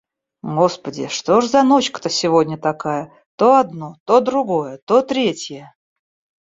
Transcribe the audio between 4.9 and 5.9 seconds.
третье!